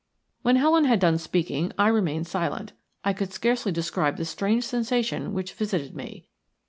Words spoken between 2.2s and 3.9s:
silent. I could scarcely